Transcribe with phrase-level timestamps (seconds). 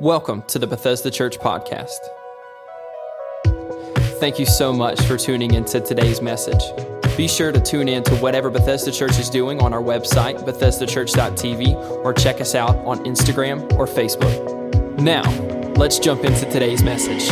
[0.00, 2.00] Welcome to the Bethesda Church Podcast.
[4.18, 6.60] Thank you so much for tuning into today's message.
[7.16, 11.76] Be sure to tune in to whatever Bethesda Church is doing on our website, BethesdaChurch.tv,
[12.04, 14.98] or check us out on Instagram or Facebook.
[14.98, 15.22] Now,
[15.74, 17.28] let's jump into today's message.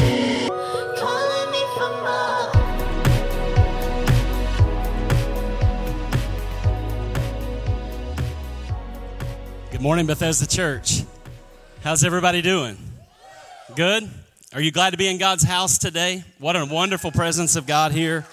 [0.96, 2.52] Calling me for more.
[9.72, 11.02] Good morning, Bethesda Church.
[11.82, 12.76] How's everybody doing?
[13.74, 14.08] Good?
[14.54, 16.22] Are you glad to be in God's house today?
[16.38, 18.24] What a wonderful presence of God here.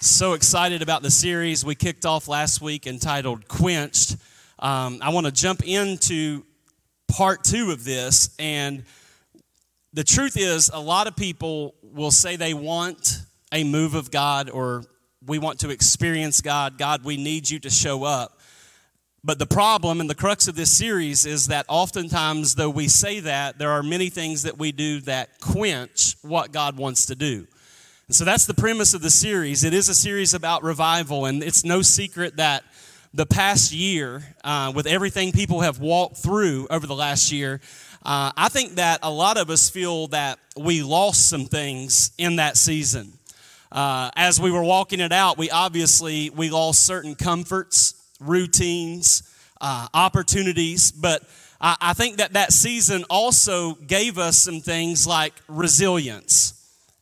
[0.00, 4.16] So excited about the series we kicked off last week entitled Quenched.
[4.58, 6.42] Um, I want to jump into
[7.06, 8.34] part two of this.
[8.40, 8.82] And
[9.92, 13.20] the truth is, a lot of people will say they want
[13.52, 14.82] a move of God or
[15.24, 16.76] we want to experience God.
[16.76, 18.39] God, we need you to show up.
[19.22, 23.20] But the problem and the crux of this series is that oftentimes, though we say
[23.20, 27.46] that, there are many things that we do that quench what God wants to do.
[28.06, 29.62] And so that's the premise of the series.
[29.62, 32.64] It is a series about revival, and it's no secret that
[33.12, 37.60] the past year, uh, with everything people have walked through over the last year,
[38.02, 42.36] uh, I think that a lot of us feel that we lost some things in
[42.36, 43.12] that season.
[43.70, 49.22] Uh, as we were walking it out, we obviously we lost certain comforts, routines,
[49.60, 51.22] uh, opportunities, but
[51.60, 56.54] I, I think that that season also gave us some things like resilience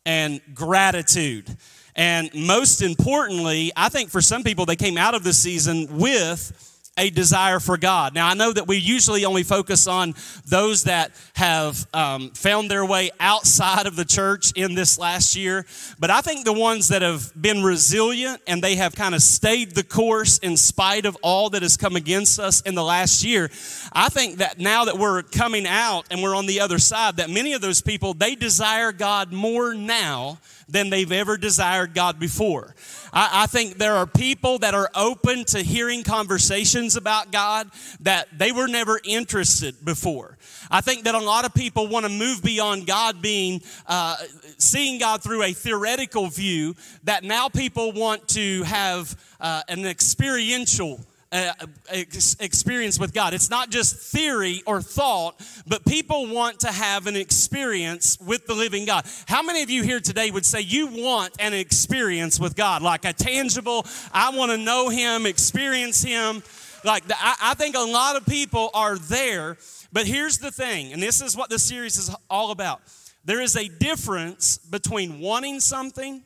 [0.07, 1.57] and gratitude.
[1.95, 6.68] And most importantly, I think for some people, they came out of the season with
[6.99, 8.15] a desire for God.
[8.15, 12.85] Now, I know that we usually only focus on those that have um, found their
[12.85, 15.65] way outside of the church in this last year,
[15.99, 19.75] but I think the ones that have been resilient and they have kind of stayed
[19.75, 23.51] the course in spite of all that has come against us in the last year,
[23.93, 27.31] I think that now that we're coming out and we're on the other side, that
[27.31, 32.75] many of those people, they desire God more now than they've ever desired God before.
[33.13, 37.71] I, I, think there are people that are open to hearing conversations about God
[38.01, 40.37] that they were never interested before.
[40.71, 44.17] I think that a lot of people want to move beyond God being, uh,
[44.59, 46.75] seeing God through a theoretical view,
[47.05, 51.53] that now people want to have uh, an experiential uh,
[51.91, 53.35] ex- experience with God.
[53.35, 58.55] It's not just theory or thought, but people want to have an experience with the
[58.55, 59.07] living God.
[59.27, 63.05] How many of you here today would say you want an experience with God, like
[63.05, 66.43] a tangible, I want to know Him, experience Him?
[66.85, 69.59] Like, the, I, I think a lot of people are there,
[69.93, 72.81] but here's the thing, and this is what the series is all about.
[73.25, 76.23] There is a difference between wanting something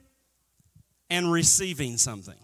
[1.11, 2.37] and receiving something.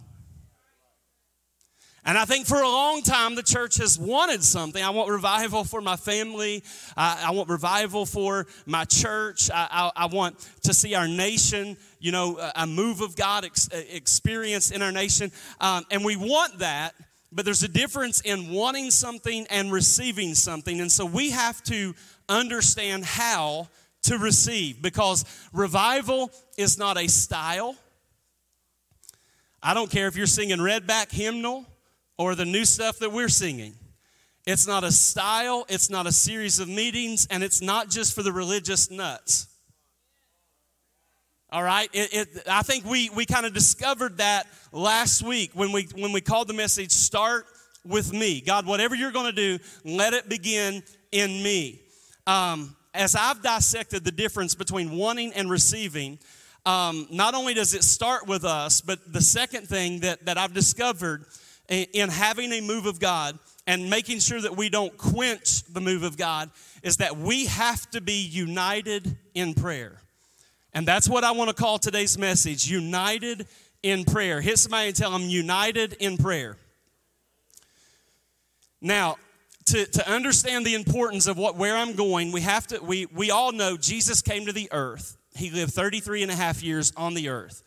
[2.09, 4.83] And I think for a long time, the church has wanted something.
[4.83, 6.65] I want revival for my family.
[6.97, 9.51] I, I want revival for my church.
[9.53, 13.69] I, I, I, want to see our nation, you know, a, move of God ex,
[13.69, 15.31] experienced in our nation.
[15.61, 16.95] Um, and we want that,
[17.31, 20.81] but there's a difference in wanting something and receiving something.
[20.81, 21.95] And so we have to
[22.27, 23.69] understand how
[24.05, 27.77] to receive because revival is not a style.
[29.63, 31.67] I don't care if you're singing redback hymnal
[32.19, 33.75] or the new stuff that we're singing.
[34.47, 38.23] It's not a style, it's not a series of meetings, and it's not just for
[38.23, 39.47] the religious nuts.
[41.51, 45.73] All right, it, it, I think we, we kind of discovered that last week when
[45.73, 47.47] we, when we called the message Start
[47.87, 48.41] with Me.
[48.41, 51.81] God, whatever you're going to do, let it begin in me.
[52.27, 56.19] Um, as I've dissected the difference between wanting and receiving,
[56.67, 60.53] um, not only does it start with us, but the second thing that, that I've
[60.53, 61.25] discovered
[61.69, 66.03] in having a move of God and making sure that we don't quench the move
[66.03, 66.51] of God
[66.83, 70.01] is that we have to be united in prayer.
[70.73, 73.47] And that's what I want to call today's message united
[73.83, 74.41] in prayer.
[74.41, 76.57] Hit somebody and tell them united in prayer.
[78.81, 79.17] Now,
[79.67, 83.31] to, to understand the importance of what where I'm going, we have to we we
[83.31, 85.17] all know Jesus came to the earth.
[85.35, 87.63] He lived 33 and a half years on the earth.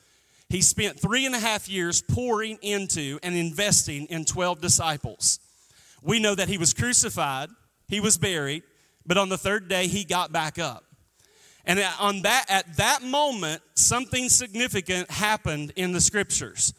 [0.52, 5.40] He spent three and a half years pouring into and investing in 12 disciples.
[6.04, 7.50] We know that he was crucified,
[7.88, 8.64] he was buried,
[9.06, 10.84] but on the third day he got back up.
[11.64, 16.74] And on that, at that moment, something significant happened in the scriptures.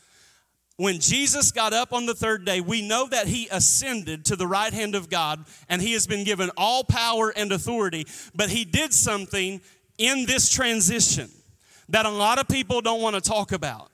[0.76, 4.46] When Jesus got up on the third day, we know that he ascended to the
[4.46, 8.66] right hand of God and he has been given all power and authority, but he
[8.66, 9.62] did something
[9.96, 11.30] in this transition
[11.88, 13.90] that a lot of people don't want to talk about.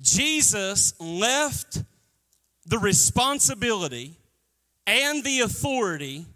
[0.00, 1.82] Jesus left
[2.66, 4.16] the responsibility
[4.86, 6.26] and the authority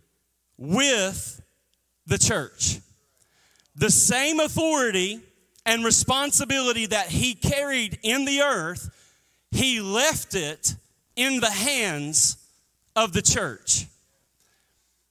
[0.56, 1.40] with
[2.06, 2.80] the church.
[3.76, 5.20] The same authority
[5.64, 8.90] and responsibility that he carried in the earth,
[9.50, 10.74] he left it
[11.14, 12.38] in the hands
[12.96, 13.86] of the church.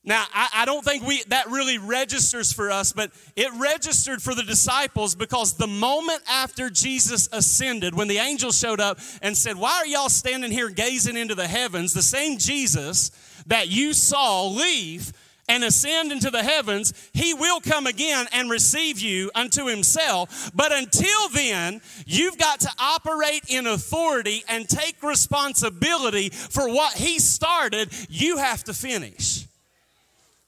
[0.08, 4.34] Now, I, I, don't think we that really registers for us, but it registered for
[4.34, 9.58] the disciples because the moment after Jesus ascended, when the angel showed up and said,
[9.58, 11.94] Why are y'all standing here gazing into the heavens?
[11.94, 13.12] The same Jesus
[13.48, 15.12] that you saw leave
[15.50, 20.52] and ascend into the heavens, he will come again and receive you unto himself.
[20.56, 27.20] But until then, you've got to operate in authority and take responsibility for what he
[27.20, 29.47] started, you have to finish.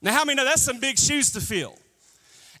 [0.02, 1.76] Now, how many know that's some big shoes to fill?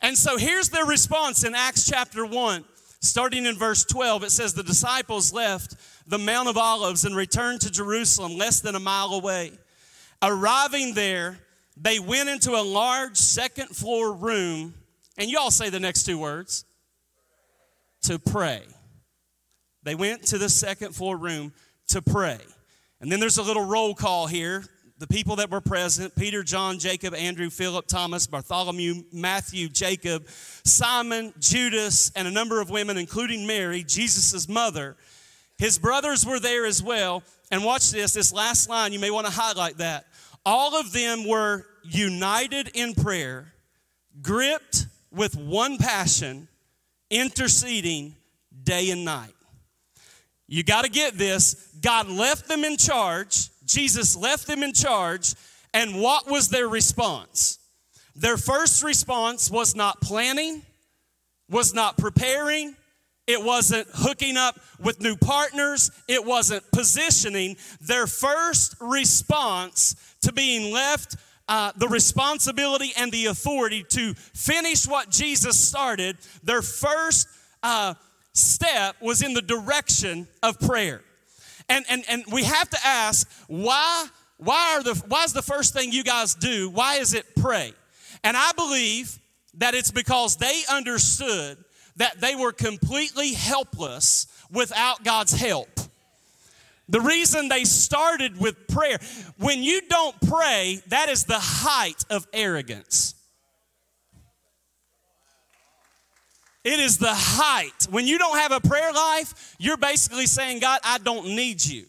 [0.02, 2.64] And so here's their response in Acts chapter 1,
[3.00, 4.24] starting in verse 12.
[4.24, 5.76] It says, The disciples left
[6.06, 9.52] the Mount of Olives and returned to Jerusalem, less than a mile away.
[10.22, 11.38] Arriving there,
[11.76, 14.74] they went into a large second floor room,
[15.16, 16.64] and you all say the next two words
[18.02, 18.62] to pray.
[19.82, 21.52] They went to the second floor room
[21.88, 22.38] to pray.
[23.00, 24.64] And then there's a little roll call here
[25.00, 31.32] the people that were present Peter, John, Jacob, Andrew, Philip, Thomas, Bartholomew, Matthew, Jacob, Simon,
[31.40, 34.96] Judas, and a number of women, including Mary, Jesus' mother.
[35.56, 37.22] His brothers were there as well.
[37.50, 40.04] And watch this, this last line, you may want to highlight that.
[40.44, 43.52] All of them were united in prayer,
[44.20, 46.46] gripped with one passion,
[47.08, 48.14] interceding
[48.62, 49.34] day and night.
[50.46, 51.54] You got to get this.
[51.80, 55.34] God left them in charge Jesus left them in charge,
[55.72, 57.58] and what was their response?
[58.14, 60.62] Their first response was not planning,
[61.48, 62.76] was not preparing,
[63.26, 67.56] it wasn't hooking up with new partners, it wasn't positioning.
[67.80, 71.16] Their first response to being left
[71.50, 77.26] uh, the responsibility and the authority to finish what Jesus started, their first
[77.64, 77.94] uh,
[78.32, 81.02] step was in the direction of prayer.
[81.70, 84.06] And, and, and we have to ask why,
[84.38, 87.72] why, are the, why is the first thing you guys do, why is it pray?
[88.24, 89.18] And I believe
[89.54, 91.56] that it's because they understood
[91.96, 95.68] that they were completely helpless without God's help.
[96.88, 98.98] The reason they started with prayer,
[99.38, 103.14] when you don't pray, that is the height of arrogance.
[106.64, 107.86] It is the height.
[107.90, 111.86] When you don't have a prayer life, you're basically saying, God, I don't need you.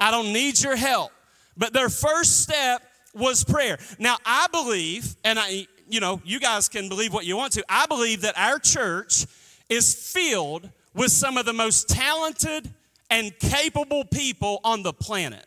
[0.00, 1.12] I don't need your help.
[1.56, 2.82] But their first step
[3.14, 3.78] was prayer.
[3.98, 7.64] Now, I believe, and I, you know, you guys can believe what you want to,
[7.68, 9.26] I believe that our church
[9.68, 12.72] is filled with some of the most talented
[13.10, 15.46] and capable people on the planet.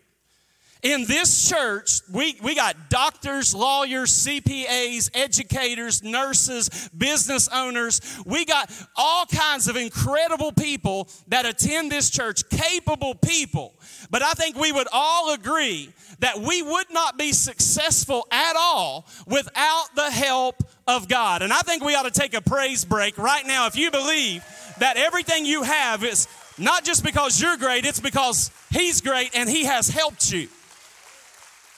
[0.84, 8.02] In this church, we, we got doctors, lawyers, CPAs, educators, nurses, business owners.
[8.26, 13.74] We got all kinds of incredible people that attend this church, capable people.
[14.12, 19.08] But I think we would all agree that we would not be successful at all
[19.28, 21.42] without the help of God.
[21.42, 24.44] And I think we ought to take a praise break right now if you believe
[24.80, 26.28] that everything you have is
[26.58, 30.48] not just because you're great, it's because He's great and He has helped you.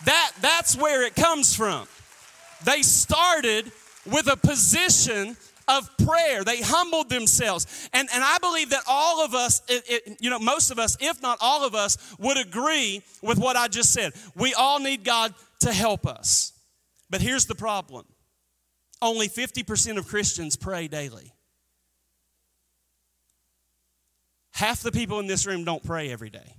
[0.06, 1.88] That, that's where it comes from.
[2.64, 3.72] They started
[4.06, 5.38] with a position
[5.68, 6.44] of prayer.
[6.44, 7.90] They humbled themselves.
[7.94, 10.98] And, and I believe that all of us, it, it, you know, most of us,
[11.00, 14.14] if not all of us, would agree with what I just said.
[14.36, 16.54] We all need God to help us.
[17.10, 18.06] But here's the problem
[19.02, 21.34] only 50% of Christians pray daily.
[24.52, 26.56] Half the people in this room don't pray every day.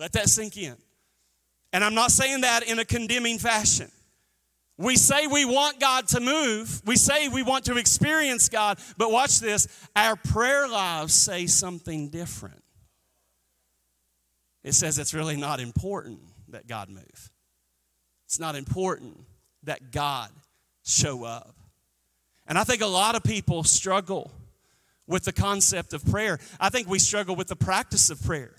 [0.00, 0.76] Let that sink in.
[1.74, 3.90] And I'm not saying that in a condemning fashion.
[4.78, 6.80] We say we want God to move.
[6.86, 9.68] We say we want to experience God, but watch this.
[9.94, 12.64] Our prayer lives say something different.
[14.64, 17.30] It says it's really not important that God move.
[18.24, 19.20] It's not important
[19.64, 20.30] that God
[20.82, 21.54] show up.
[22.46, 24.30] And I think a lot of people struggle
[25.06, 26.38] with the concept of prayer.
[26.58, 28.54] I think we struggle with the practice of prayer.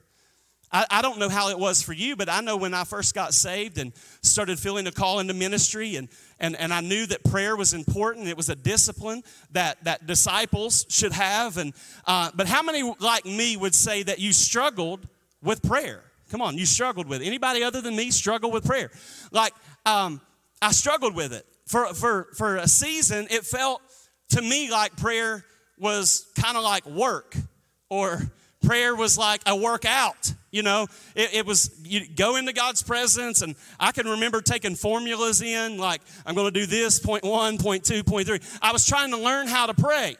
[0.71, 3.13] I, I, don't know how it was for you, but I know when I first
[3.13, 6.07] got saved and started feeling a call into ministry, and,
[6.39, 8.27] and, and I knew that prayer was important.
[8.27, 11.57] It was a discipline that, that disciples should have.
[11.57, 11.73] And,
[12.05, 15.07] uh, but how many, like me, would say that you struggled
[15.43, 16.03] with prayer?
[16.29, 17.25] Come on, you struggled with it.
[17.25, 18.89] Anybody other than me struggle with prayer?
[19.31, 19.53] Like,
[19.85, 20.21] um,
[20.61, 21.45] I struggled with it.
[21.67, 23.81] For, for, for a season, it felt
[24.29, 25.45] to me like prayer
[25.77, 27.35] was kind of like work
[27.89, 28.21] or
[28.62, 30.34] prayer was like a workout.
[30.51, 34.75] You know, it, it, was you go into God's presence, and I can remember taking
[34.75, 38.39] formulas in, like I'm going to do this, point one, point two, point three.
[38.62, 40.18] I was trying to learn how to pray,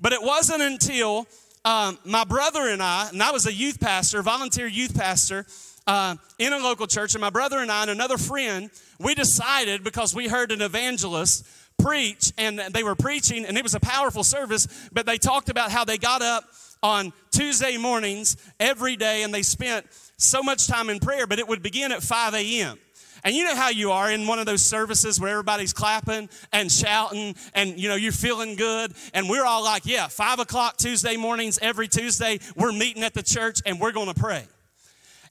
[0.00, 1.26] but it wasn't until
[1.64, 5.44] um, my brother and I, and I was a youth pastor, volunteer youth pastor
[5.86, 9.82] uh, in a local church, and my brother and I and another friend, we decided
[9.82, 11.44] because we heard an evangelist
[11.78, 15.72] preach, and they were preaching, and it was a powerful service, but they talked about
[15.72, 16.44] how they got up
[16.84, 19.86] on Tuesday mornings every day, and they spent
[20.18, 22.78] so much time in prayer, but it would begin at 5 a.m.
[23.24, 26.70] And you know how you are in one of those services where everybody's clapping and
[26.70, 28.92] shouting and you know you're feeling good.
[29.14, 33.22] And we're all like, yeah, five o'clock Tuesday mornings, every Tuesday, we're meeting at the
[33.22, 34.44] church and we're gonna pray.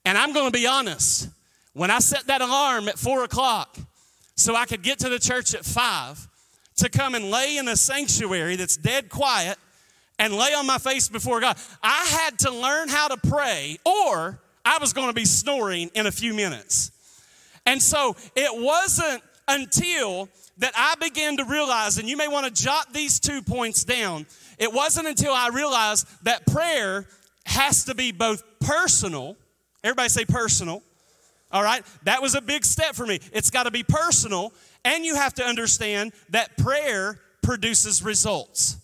[0.05, 1.29] And I'm gonna be honest,
[1.73, 3.77] when I set that alarm at four o'clock
[4.35, 6.27] so I could get to the church at five
[6.77, 9.59] to come and lay in a sanctuary that's dead quiet
[10.19, 11.57] and lay on my face before God.
[11.81, 16.07] I had to learn how to pray, or I was going to be snoring in
[16.07, 16.91] a few minutes.
[17.65, 22.63] And so it wasn't until that I began to realize, and you may want to
[22.63, 24.25] jot these two points down.
[24.59, 27.07] It wasn't until I realized that prayer
[27.45, 29.35] has to be both personal,
[29.83, 30.83] everybody say personal,
[31.51, 31.83] all right?
[32.03, 33.19] That was a big step for me.
[33.31, 34.53] It's got to be personal,
[34.85, 38.77] and you have to understand that prayer produces results.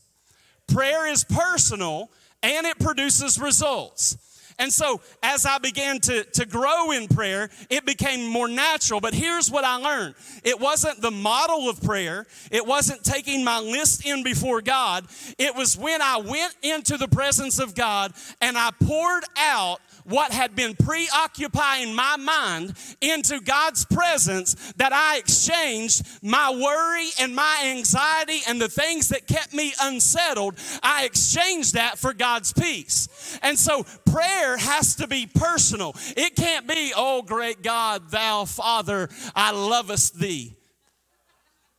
[0.73, 2.09] Prayer is personal
[2.43, 4.17] and it produces results.
[4.59, 8.99] And so, as I began to, to grow in prayer, it became more natural.
[8.99, 13.59] But here's what I learned it wasn't the model of prayer, it wasn't taking my
[13.59, 15.05] list in before God.
[15.37, 18.11] It was when I went into the presence of God
[18.41, 25.17] and I poured out what had been preoccupying my mind into God's presence that I
[25.17, 30.55] exchanged my worry and my anxiety and the things that kept me unsettled.
[30.81, 33.39] I exchanged that for God's peace.
[33.41, 35.95] And so prayer has to be personal.
[36.17, 40.55] It can't be, oh great God, thou Father, I lovest thee.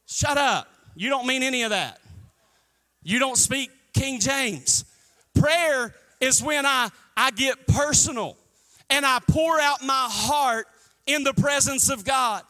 [0.07, 0.69] Shut up.
[0.97, 2.00] You don't mean any of that.
[3.03, 4.85] You don't speak King James.
[5.35, 8.37] Prayer is when I I get personal
[8.88, 10.67] and I pour out my heart
[11.07, 12.43] in the presence of God.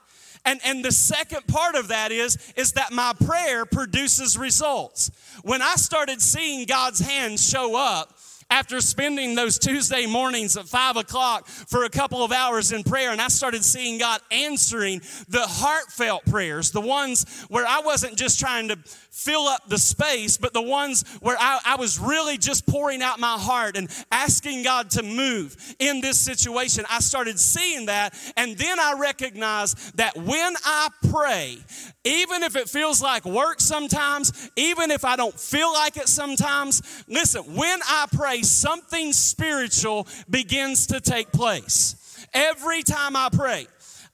[0.45, 5.11] And, and the second part of that is, is that my prayer produces results.
[5.43, 8.17] When I started seeing God's hand show up,
[8.51, 13.13] after spending those Tuesday mornings at five o'clock for a couple of hours in prayer,
[13.13, 18.41] and I started seeing God answering the heartfelt prayers, the ones where I wasn't just
[18.41, 18.79] trying to
[19.11, 23.19] fill up the space, but the ones where I, I, was really just pouring out
[23.19, 26.85] my heart and asking God to move in this situation.
[26.89, 31.59] I started seeing that, and then I recognized that when I pray,
[32.05, 37.05] even if it feels like work sometimes, even if I don't feel like it sometimes,
[37.09, 42.27] listen, when I pray, something spiritual begins to take place.
[42.33, 43.67] Every time I pray.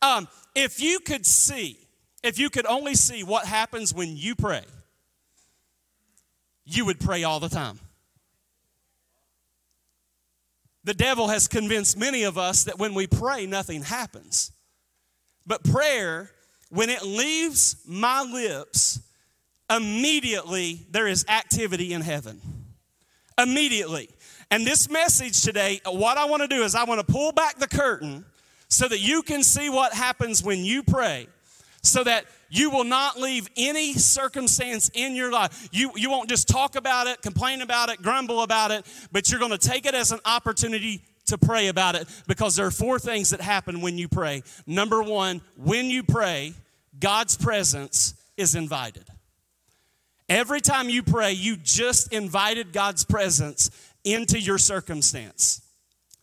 [0.03, 1.79] Um, if you could see,
[2.23, 4.65] if you could only see what happens when you pray,
[6.65, 7.79] you would pray all the time.
[10.85, 14.53] The devil has convinced many of us that when we pray, nothing happens.
[15.45, 16.31] But prayer,
[16.71, 19.01] when it leaves my lips,
[19.69, 22.41] immediately there is activity in heaven.
[23.39, 24.11] Immediately.
[24.51, 27.59] And this message today, what I want to do is I want to pull back
[27.59, 28.25] the curtain
[28.69, 31.27] so that you can see what happens when you pray,
[31.83, 35.69] so that you will not leave any circumstance in your life.
[35.73, 39.41] You, you won't just talk about it, complain about it, grumble about it, but you're
[39.41, 43.01] going to take it as an opportunity to pray about it because there are four
[43.01, 44.45] things that happen when you pray.
[44.65, 46.55] Number one, when you pray,
[47.01, 49.05] God's presence is invited.
[50.29, 53.71] Every time you pray, you just invited God's presence
[54.07, 55.61] into your circumstance.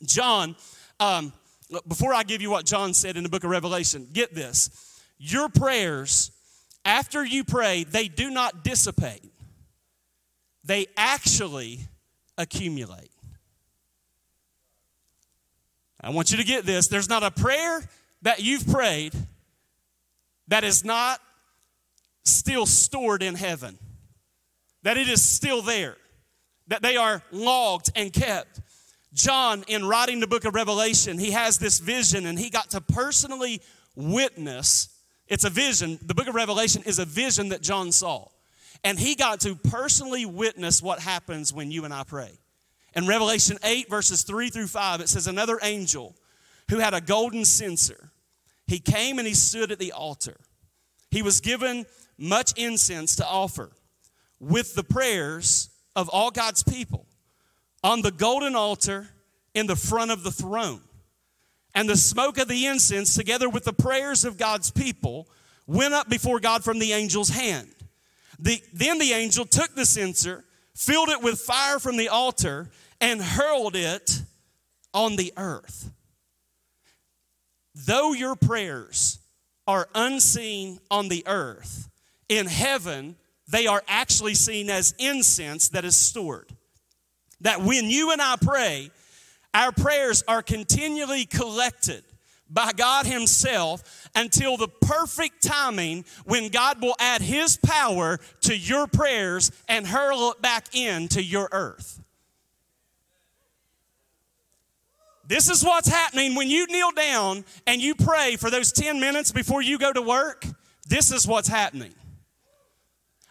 [0.03, 0.55] John,
[0.99, 1.33] um,
[1.87, 5.49] before I give you what John said in the book of Revelation, get this your
[5.49, 6.31] prayers,
[6.85, 9.31] after you pray, they do not dissipate,
[10.63, 11.81] they actually
[12.37, 13.11] accumulate.
[16.01, 16.87] I want you to get this.
[16.87, 17.81] There's not a prayer
[18.23, 19.13] that you've prayed
[20.49, 21.21] that is not
[22.25, 23.77] still stored in heaven,
[24.83, 25.95] that it is still there,
[26.73, 28.59] that they are logged and kept.
[29.13, 32.81] John, in writing the book of Revelation, he has this vision and he got to
[32.81, 33.61] personally
[33.95, 34.89] witness
[35.27, 35.99] it's a vision.
[36.01, 38.27] The book of Revelation is a vision that John saw.
[38.83, 42.31] And he got to personally witness what happens when you and I pray.
[42.95, 46.15] In Revelation 8, verses 3 through 5, it says, Another angel
[46.69, 48.11] who had a golden censer,
[48.67, 50.35] he came and he stood at the altar.
[51.09, 51.85] He was given
[52.17, 53.71] much incense to offer
[54.39, 57.05] with the prayers of all God's people.
[57.83, 59.09] on the golden altar
[59.53, 60.81] in the front of the throne.
[61.75, 65.27] And the smoke of the incense, together with the prayers of God's people,
[65.67, 67.69] went up before God from the angel's hand.
[68.39, 70.43] The, then the angel took the censer,
[70.75, 72.69] filled it with fire from the altar,
[73.01, 74.21] and hurled it
[74.93, 75.91] on the earth.
[77.75, 79.19] Though your prayers
[79.65, 81.89] are unseen on the earth,
[82.29, 83.15] in heaven,
[83.53, 86.51] they are actually seen as incense that is stored.
[87.41, 88.89] That when you and I pray,
[89.53, 92.03] our prayers are continually collected
[92.49, 98.87] by God Himself until the perfect timing when God will add His power to your
[98.87, 102.01] prayers and hurl it back into your earth.
[105.27, 109.31] This is what's happening when you kneel down and you pray for those 10 minutes
[109.31, 110.43] before you go to work.
[110.87, 111.93] This is what's happening.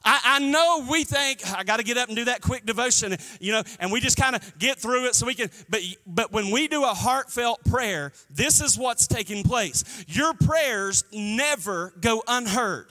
[0.04, 3.16] I, I know we think I got to get up and do that quick devotion,
[3.40, 5.50] you know, and we just kind of get through it so we can.
[5.68, 9.85] But but when we do a heartfelt prayer, this is what's taking place.
[10.09, 12.88] Your prayers never go unheard.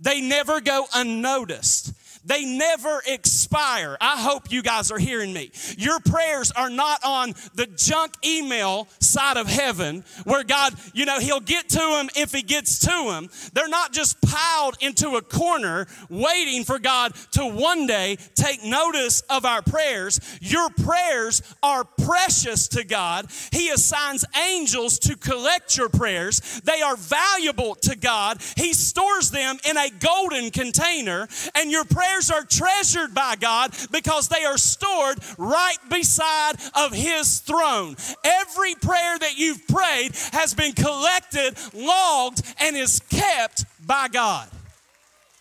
[0.00, 1.92] They never go unnoticed.
[2.24, 3.96] They never expire.
[4.00, 5.50] I hope you guys are hearing me.
[5.76, 11.18] Your prayers are not on the junk email side of heaven where God, you know,
[11.18, 13.28] He'll get to them if He gets to them.
[13.52, 19.20] They're not just piled into a corner waiting for God to one day take notice
[19.22, 20.20] of our prayers.
[20.40, 23.26] Your prayers are precious to God.
[23.50, 28.40] He assigns angels to collect your prayers, they are valuable to God.
[28.56, 33.72] He stores them in a golden container, and your prayers prayers are treasured by God
[33.90, 37.96] because they are stored right beside of his throne.
[38.24, 44.48] Every prayer that you've prayed has been collected, logged, and is kept by God.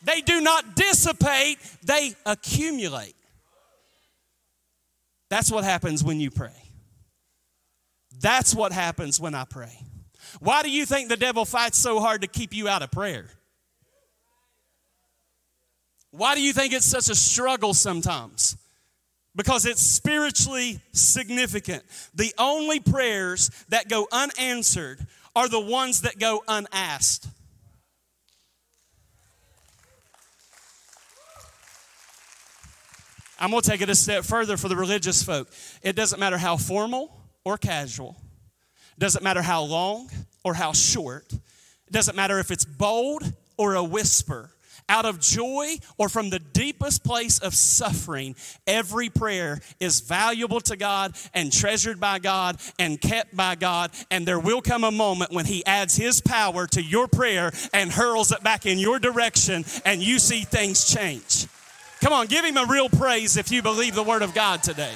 [0.03, 3.15] They do not dissipate, they accumulate.
[5.29, 6.51] That's what happens when you pray.
[8.19, 9.77] That's what happens when I pray.
[10.39, 13.27] Why do you think the devil fights so hard to keep you out of prayer?
[16.11, 18.57] Why do you think it's such a struggle sometimes?
[19.33, 21.83] Because it's spiritually significant.
[22.13, 24.99] The only prayers that go unanswered
[25.35, 27.27] are the ones that go unasked.
[33.39, 35.47] I'm going to take it a step further for the religious folk.
[35.81, 38.15] It doesn't matter how formal or casual,
[38.95, 40.11] it doesn't matter how long
[40.43, 44.51] or how short, it doesn't matter if it's bold or a whisper
[44.91, 48.35] out of joy or from the deepest place of suffering,
[48.67, 53.91] every prayer is valuable to God and treasured by God and kept by God.
[54.11, 57.89] And there will come a moment when He adds His power to your prayer and
[57.89, 61.47] hurls it back in your direction, and you see things change.
[62.01, 64.93] Come on, give Him a real praise if you believe the Word of God today.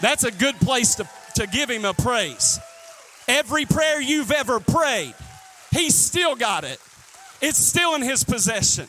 [0.00, 2.60] That's a good place to, to give Him a praise.
[3.26, 5.14] Every prayer you've ever prayed,
[5.72, 6.78] He's still got it.
[7.40, 8.86] It's still in his possession.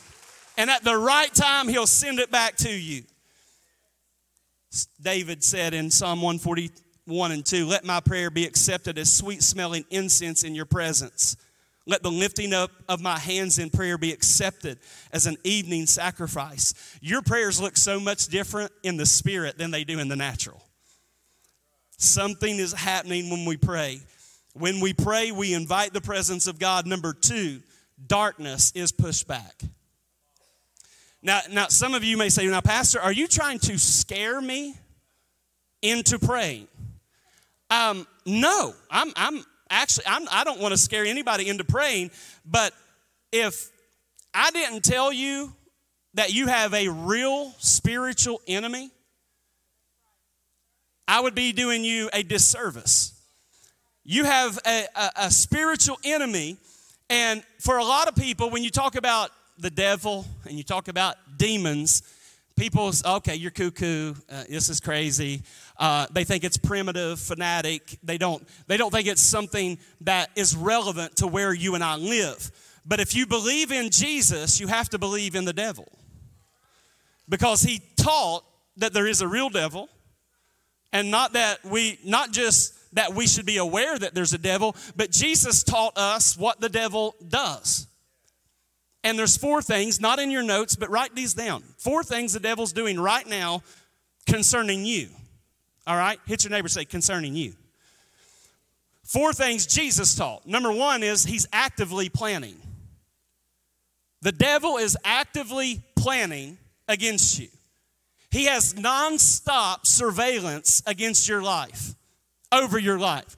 [0.56, 3.02] And at the right time, he'll send it back to you.
[5.00, 9.84] David said in Psalm 141 and 2 Let my prayer be accepted as sweet smelling
[9.90, 11.36] incense in your presence.
[11.86, 14.78] Let the lifting up of my hands in prayer be accepted
[15.12, 16.74] as an evening sacrifice.
[17.00, 20.62] Your prayers look so much different in the spirit than they do in the natural.
[21.98, 24.00] Something is happening when we pray.
[24.54, 26.86] When we pray, we invite the presence of God.
[26.86, 27.60] Number two,
[28.06, 29.62] darkness is pushed back.
[31.22, 34.74] Now, now, some of you may say, now, Pastor, are you trying to scare me
[35.80, 36.66] into praying?
[37.70, 42.10] Um, no, I'm, I'm actually, I'm, I don't want to scare anybody into praying,
[42.44, 42.74] but
[43.30, 43.70] if
[44.34, 45.52] I didn't tell you
[46.14, 48.90] that you have a real spiritual enemy,
[51.06, 53.20] I would be doing you a disservice.
[54.04, 56.56] You have a, a, a spiritual enemy,
[57.08, 60.88] and for a lot of people, when you talk about the devil and you talk
[60.88, 62.02] about demons,
[62.56, 64.14] people say, okay, you're cuckoo.
[64.30, 65.42] Uh, this is crazy.
[65.78, 67.98] Uh, they think it's primitive, fanatic.
[68.02, 71.96] They don't, they don't think it's something that is relevant to where you and I
[71.96, 72.50] live.
[72.84, 75.86] But if you believe in Jesus, you have to believe in the devil.
[77.28, 78.44] Because he taught
[78.76, 79.88] that there is a real devil,
[80.92, 84.76] and not that we, not just that we should be aware that there's a devil,
[84.96, 87.86] but Jesus taught us what the devil does.
[89.04, 91.62] And there's four things, not in your notes, but write these down.
[91.78, 93.62] Four things the devil's doing right now
[94.26, 95.08] concerning you.
[95.86, 96.20] All right?
[96.26, 97.54] Hit your neighbor, say, concerning you.
[99.02, 100.46] Four things Jesus taught.
[100.46, 102.56] Number one is he's actively planning.
[104.22, 107.48] The devil is actively planning against you.
[108.30, 111.94] He has nonstop surveillance against your life,
[112.52, 113.36] over your life,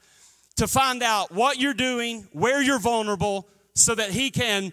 [0.57, 4.73] to find out what you're doing, where you're vulnerable, so that he can,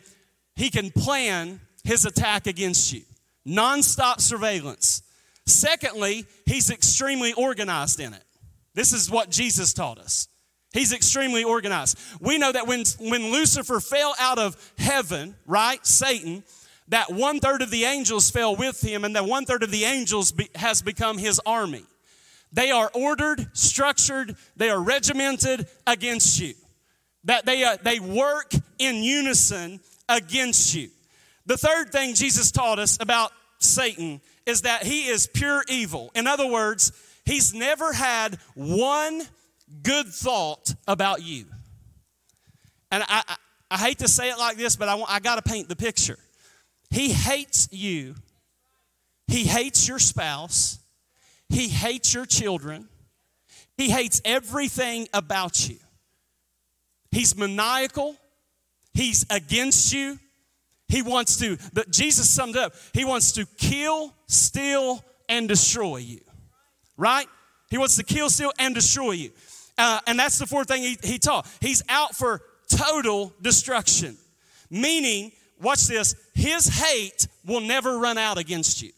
[0.55, 3.01] he can plan his attack against you.
[3.47, 5.01] Nonstop surveillance.
[5.45, 8.23] Secondly, he's extremely organized in it.
[8.73, 10.27] This is what Jesus taught us.
[10.73, 11.99] He's extremely organized.
[12.21, 16.43] We know that when, when Lucifer fell out of heaven, right, Satan,
[16.87, 19.83] that one third of the angels fell with him, and that one third of the
[19.83, 21.83] angels be, has become his army.
[22.53, 26.53] They are ordered, structured, they are regimented against you.
[27.25, 30.89] That they, uh, they work in unison against you.
[31.45, 36.11] The third thing Jesus taught us about Satan is that he is pure evil.
[36.15, 36.91] In other words,
[37.25, 39.21] he's never had one
[39.83, 41.45] good thought about you.
[42.91, 43.35] And I, I,
[43.71, 46.17] I hate to say it like this, but I, I got to paint the picture.
[46.89, 48.15] He hates you,
[49.27, 50.79] he hates your spouse,
[51.47, 52.89] he hates your children,
[53.77, 55.77] he hates everything about you.
[57.11, 58.17] He's maniacal,
[58.93, 60.19] he's against you.
[60.87, 66.19] He wants to, but Jesus summed up, he wants to kill, steal, and destroy you.
[66.97, 67.27] Right?
[67.69, 69.31] He wants to kill, steal, and destroy you.
[69.77, 71.47] Uh, and that's the fourth thing he, he taught.
[71.61, 74.17] He's out for total destruction.
[74.69, 78.91] Meaning, watch this, his hate will never run out against you.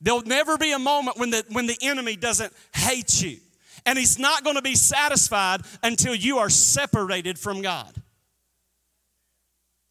[0.00, 3.38] There'll never be a moment when the, when the enemy doesn't hate you.
[3.86, 7.94] And he's not going to be satisfied until you are separated from God.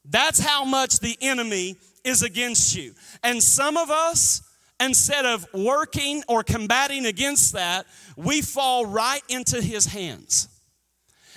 [0.06, 2.94] That's how much the enemy is against you.
[3.24, 4.42] And some of us,
[4.80, 10.48] instead of working or combating against that, we fall right into his hands.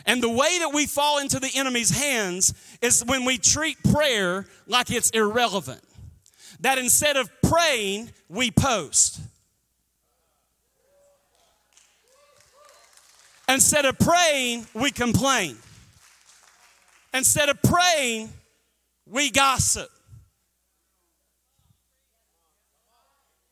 [0.07, 4.47] And the way that we fall into the enemy's hands is when we treat prayer
[4.67, 5.83] like it's irrelevant.
[6.61, 9.21] That instead of praying, we post.
[13.53, 15.57] Instead of praying, we complain.
[17.13, 18.33] Instead of praying,
[19.07, 19.91] we gossip.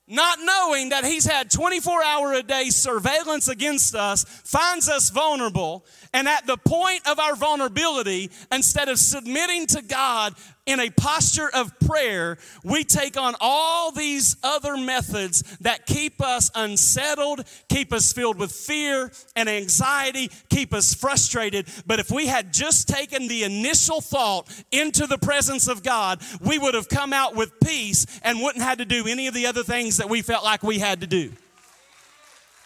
[0.08, 5.84] Not knowing that he's had 24 hour a day surveillance against us, finds us vulnerable,
[6.14, 10.34] and at the point of our vulnerability, instead of submitting to God
[10.70, 16.48] in a posture of prayer, we take on all these other methods that keep us
[16.54, 21.66] unsettled, keep us filled with fear and anxiety, keep us frustrated.
[21.86, 26.56] But if we had just taken the initial thought into the presence of God, we
[26.56, 29.64] would have come out with peace and wouldn't have to do any of the other
[29.64, 31.32] things that we felt like we had to do.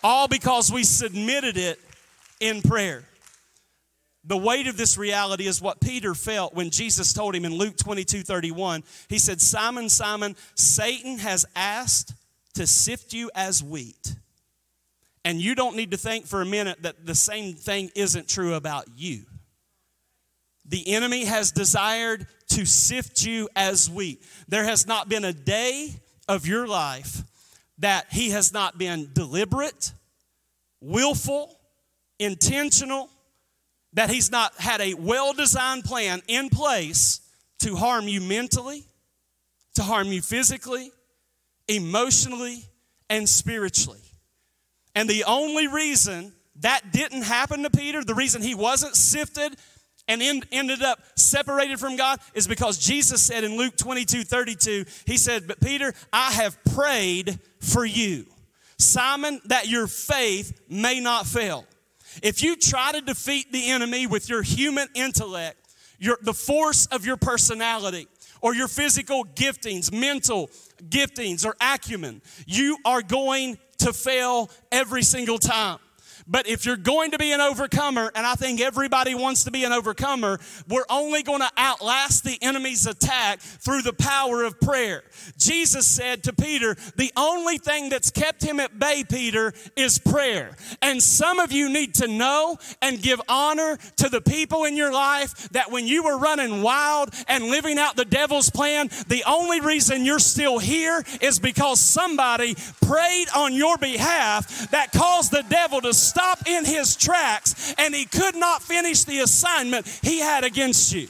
[0.03, 1.81] All because we submitted it
[2.38, 3.05] in prayer.
[4.27, 7.77] The weight of this reality is what Peter felt when Jesus told him in Luke
[7.77, 8.83] 22 31.
[9.09, 12.15] He said, Simon, Simon, Satan has asked
[12.55, 14.15] to sift you as wheat.
[15.25, 18.55] And you don't need to think for a minute that the same thing isn't true
[18.55, 19.25] about you.
[20.67, 24.23] The enemy has desired to sift you as wheat.
[24.49, 25.91] There has not been a day
[26.29, 27.23] of your life
[27.79, 29.93] that he has not been deliberate,
[30.81, 31.59] willful,
[32.19, 33.11] intentional,
[33.95, 37.21] that he's not had a well designed plan in place
[37.61, 38.85] to harm you mentally,
[39.75, 40.93] to harm you physically,
[41.69, 42.65] emotionally,
[43.09, 44.01] and spiritually.
[44.95, 49.57] And the only reason that didn't happen to Peter, the reason he wasn't sifted
[50.07, 55.17] and ended up separated from God, is because Jesus said in Luke 22 32, He
[55.17, 58.27] said, But Peter, I have prayed for you,
[58.79, 61.65] Simon, that your faith may not fail.
[62.22, 65.57] If you try to defeat the enemy with your human intellect,
[65.98, 68.09] your, the force of your personality,
[68.40, 70.50] or your physical giftings, mental
[70.88, 75.79] giftings, or acumen, you are going to fail every single time.
[76.27, 79.65] But if you're going to be an overcomer, and I think everybody wants to be
[79.65, 85.05] an overcomer, we're only going to outlast the enemy's attack through the power of prayer.
[85.37, 90.57] Jesus said to Peter, The only thing that's kept him at bay, Peter, is prayer.
[90.81, 94.93] And some of you need to know and give honor to the people in your
[94.93, 99.61] life that when you were running wild and living out the devil's plan, the only
[99.61, 105.81] reason you're still here is because somebody prayed on your behalf that caused the devil
[105.83, 110.94] to stop in his tracks and he could not finish the assignment he had against
[110.94, 111.09] you.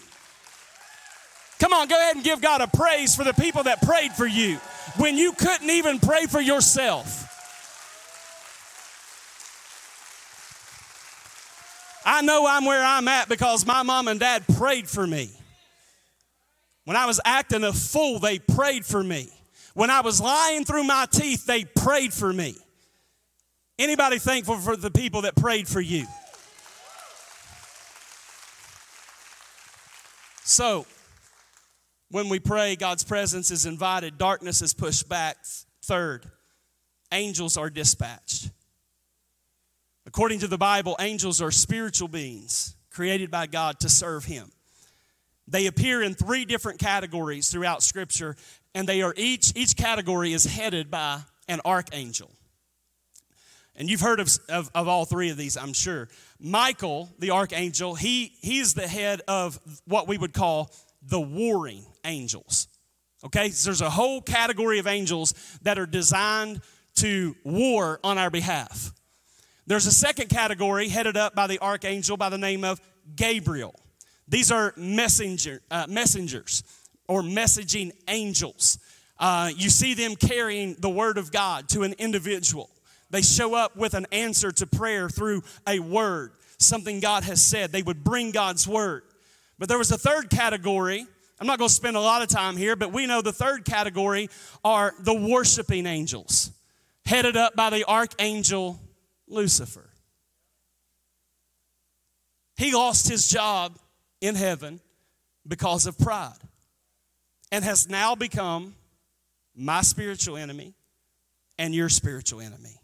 [1.61, 4.27] Come on, go ahead and give God a praise for the people that prayed for
[4.27, 4.57] you
[4.97, 7.21] when you couldn't even pray for yourself.
[12.07, 15.31] I know I'm where I'm at because my mom and dad prayed for me.
[16.85, 19.29] When I was acting a fool, they prayed for me.
[19.75, 22.57] When I was lying through my teeth, they prayed for me.
[23.79, 26.07] Anybody thankful for the people that prayed for you?
[30.45, 30.87] So,
[32.11, 35.39] when we pray, God's presence is invited, darkness is pushed back.
[35.83, 36.31] Third,
[37.11, 38.51] angels are dispatched.
[40.07, 44.53] According to the Bible, angels are spiritual beings created by God to serve Him.
[45.49, 48.37] They appear in three different categories throughout Scripture,
[48.75, 52.31] and they are each, each category is headed by an archangel.
[53.77, 56.09] And you've heard of, of, of, all three of these, I'm sure.
[56.39, 60.71] Michael, the archangel, he, he's the head of what we would call
[61.03, 62.69] the warring angels.
[63.25, 66.61] Okay, so there's a whole category of angels that are designed
[66.97, 68.93] to war on our behalf.
[69.67, 72.81] There's a second category headed up by the archangel by the name of
[73.17, 73.75] Gabriel.
[74.29, 76.63] These are messenger, uh, messengers
[77.09, 78.79] or messaging angels.
[79.19, 82.71] Uh, you see them carrying the word of God to an individual.
[83.15, 87.71] They show up with an answer to prayer through a word, something God has said.
[87.71, 89.05] They would bring God's word.
[89.57, 91.07] But there was a third category.
[91.39, 93.65] I'm not going to spend a lot of time here, but we know the third
[93.65, 94.31] category
[94.65, 96.51] are the worshiping angels,
[97.07, 98.81] headed up by the archangel
[99.29, 99.89] Lucifer.
[102.57, 103.79] He lost his job
[104.21, 104.81] in heaven
[105.47, 106.33] because of pride
[107.53, 108.75] and has now become
[109.55, 110.75] my spiritual enemy
[111.61, 112.81] and your spiritual enemy.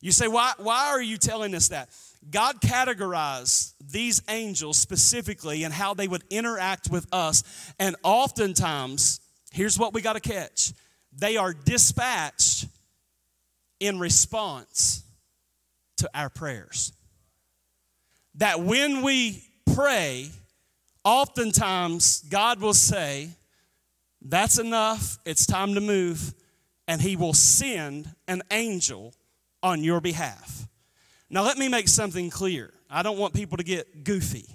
[0.00, 1.88] You say, why, why are you telling us that?
[2.30, 7.42] God categorized these angels specifically and how they would interact with us.
[7.78, 9.20] And oftentimes,
[9.52, 10.72] here's what we got to catch
[11.18, 12.66] they are dispatched
[13.80, 15.02] in response
[15.98, 16.92] to our prayers.
[18.34, 19.42] That when we
[19.74, 20.28] pray,
[21.04, 23.30] oftentimes God will say,
[24.20, 26.34] That's enough, it's time to move,
[26.86, 29.14] and He will send an angel
[29.62, 30.66] on your behalf.
[31.28, 32.72] Now, let me make something clear.
[32.88, 34.46] I don't want people to get goofy.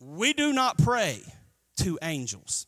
[0.00, 1.22] We do not pray
[1.78, 2.66] to angels.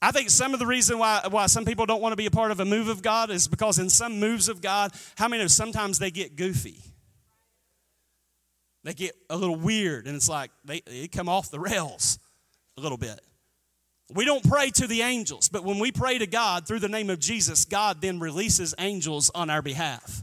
[0.00, 2.30] I think some of the reason why, why some people don't want to be a
[2.30, 5.42] part of a move of God is because in some moves of God, how many
[5.42, 6.78] of sometimes they get goofy?
[8.84, 12.18] They get a little weird, and it's like they, they come off the rails
[12.76, 13.18] a little bit.
[14.12, 17.08] We don't pray to the angels, but when we pray to God through the name
[17.08, 20.22] of Jesus, God then releases angels on our behalf.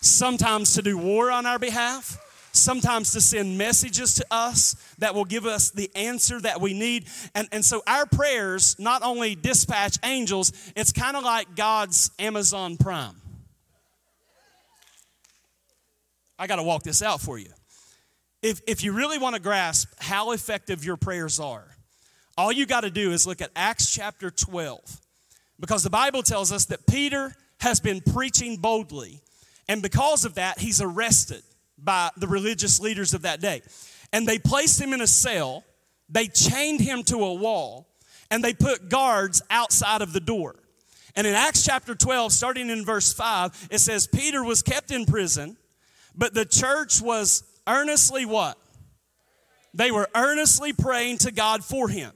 [0.00, 2.18] Sometimes to do war on our behalf,
[2.52, 7.06] sometimes to send messages to us that will give us the answer that we need.
[7.34, 12.76] And, and so our prayers not only dispatch angels, it's kind of like God's Amazon
[12.76, 13.14] Prime.
[16.36, 17.50] I got to walk this out for you.
[18.42, 21.73] If, if you really want to grasp how effective your prayers are,
[22.36, 25.00] all you got to do is look at Acts chapter 12.
[25.60, 29.20] Because the Bible tells us that Peter has been preaching boldly,
[29.68, 31.42] and because of that, he's arrested
[31.78, 33.62] by the religious leaders of that day.
[34.12, 35.64] And they placed him in a cell,
[36.08, 37.88] they chained him to a wall,
[38.30, 40.56] and they put guards outside of the door.
[41.16, 45.06] And in Acts chapter 12, starting in verse 5, it says, Peter was kept in
[45.06, 45.56] prison,
[46.16, 48.58] but the church was earnestly what?
[49.72, 52.12] They were earnestly praying to God for him.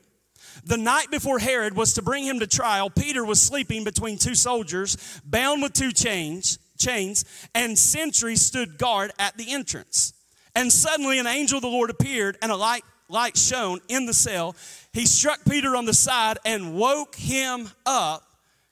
[0.69, 4.35] The night before Herod was to bring him to trial, Peter was sleeping between two
[4.35, 10.13] soldiers, bound with two chains chains, and sentries stood guard at the entrance.
[10.55, 14.13] And suddenly an angel of the Lord appeared, and a light, light shone in the
[14.13, 14.55] cell.
[14.93, 18.23] He struck Peter on the side and woke him up.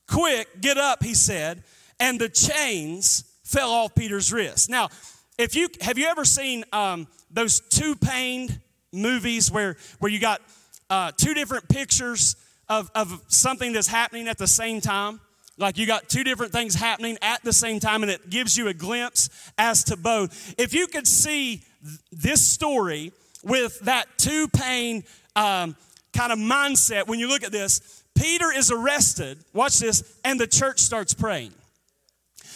[0.07, 1.65] Quick, get up, he said,
[1.99, 4.69] and the chains fell off Peter's wrist.
[4.69, 4.91] Now,
[5.39, 8.61] if you have you ever seen um, those two paned
[8.93, 10.43] movies where where you got
[10.91, 12.37] uh, two different pictures
[12.69, 15.21] of, of something that's happening at the same time?
[15.59, 18.69] Like you got two different things happening at the same time, and it gives you
[18.69, 20.55] a glimpse as to both.
[20.59, 25.77] If you could see th- this story with that two pane um,
[26.13, 30.47] kind of mindset, when you look at this, Peter is arrested, watch this, and the
[30.47, 31.53] church starts praying.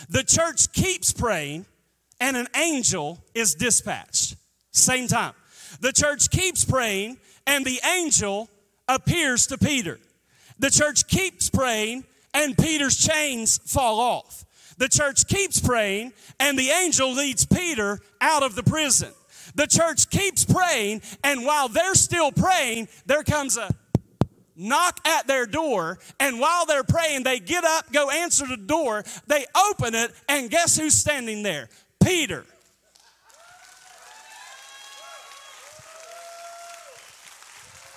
[0.08, 1.66] The church keeps praying,
[2.20, 4.36] and an angel is dispatched.
[4.72, 5.34] Same time.
[5.80, 7.18] The church keeps praying,
[7.50, 8.48] and the angel
[8.88, 9.98] appears to Peter.
[10.60, 14.44] The church keeps praying, and Peter's chains fall off.
[14.78, 19.10] The church keeps praying, and the angel leads Peter out of the prison.
[19.56, 23.68] The church keeps praying, and while they're still praying, there comes a
[24.54, 29.02] knock at their door, and while they're praying, they get up, go answer the door,
[29.26, 31.68] they open it, and guess who's standing there?
[32.00, 32.44] Peter.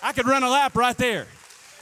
[0.03, 1.25] I could run a lap right there.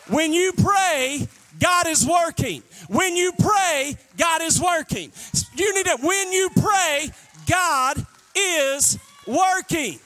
[0.08, 1.28] When you pray,
[1.60, 2.62] God is working.
[2.88, 5.12] When you pray, God is working.
[5.56, 6.00] You need it.
[6.02, 7.10] When you pray,
[7.48, 8.06] God
[8.36, 10.00] is working.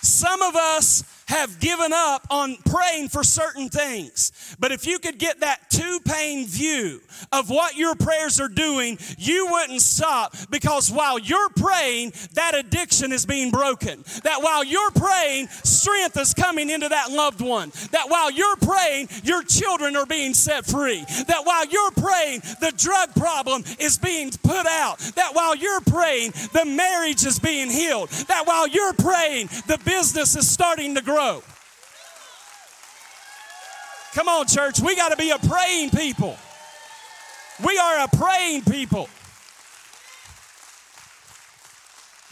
[0.00, 4.56] Some of us have given up on praying for certain things.
[4.58, 7.00] But if you could get that two pane view
[7.32, 13.12] of what your prayers are doing, you wouldn't stop because while you're praying, that addiction
[13.12, 14.04] is being broken.
[14.22, 17.70] That while you're praying, strength is coming into that loved one.
[17.90, 21.04] That while you're praying, your children are being set free.
[21.26, 24.98] That while you're praying, the drug problem is being put out.
[25.16, 28.10] That while you're praying, the marriage is being healed.
[28.28, 31.42] That while you're praying, the business is starting to grow grow.
[34.12, 34.80] Come on, church.
[34.80, 36.36] We got to be a praying people.
[37.64, 39.08] We are a praying people.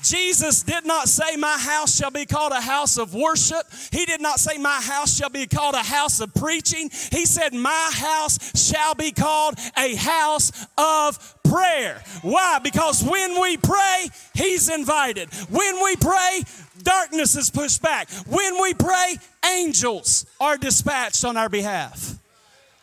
[0.02, 3.62] Jesus did not say, My house shall be called a house of worship.
[3.90, 6.90] He did not say, My house shall be called a house of preaching.
[7.10, 12.02] He said, My house shall be called a house of prayer.
[12.20, 12.58] Why?
[12.58, 15.32] Because when we pray, He's invited.
[15.48, 16.42] When we pray,
[16.84, 18.10] darkness is pushed back.
[18.28, 22.18] When we pray, angels are dispatched on our behalf.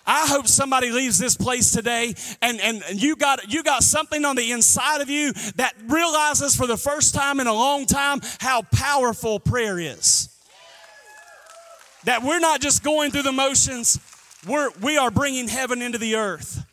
[0.06, 4.36] I hope somebody leaves this place today and, and you got you got something on
[4.36, 8.64] the inside of you that realizes for the first time in a long time how
[8.64, 10.28] powerful prayer is.
[12.06, 14.00] That we're not just going through the motions,
[14.48, 16.66] we're, we are bringing heaven into the earth.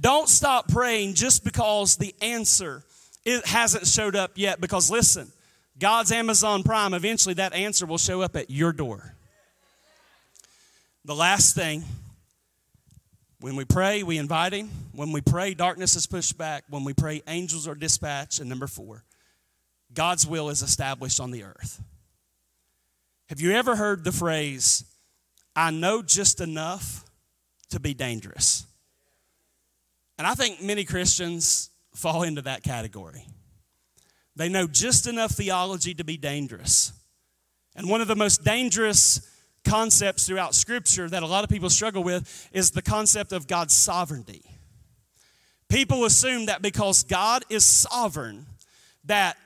[0.00, 2.84] Don't stop praying just because the answer
[3.44, 4.60] hasn't showed up yet.
[4.60, 5.32] Because listen,
[5.78, 9.14] God's Amazon Prime, eventually that answer will show up at your door.
[11.04, 11.84] The last thing,
[13.40, 14.70] when we pray, we invite Him.
[14.92, 16.64] When we pray, darkness is pushed back.
[16.70, 18.40] When we pray, angels are dispatched.
[18.40, 19.04] And number four,
[19.92, 21.82] God's will is established on the earth.
[23.28, 24.84] Have you ever heard the phrase,
[25.54, 27.04] I know just enough
[27.70, 28.64] to be dangerous?
[30.16, 33.26] And I think many Christians fall into that category.
[34.36, 36.92] They know just enough theology to be dangerous.
[37.74, 39.20] And one of the most dangerous
[39.64, 43.74] concepts throughout Scripture that a lot of people struggle with is the concept of God's
[43.74, 44.42] sovereignty.
[45.68, 48.46] People assume that because God is sovereign,
[49.04, 49.36] that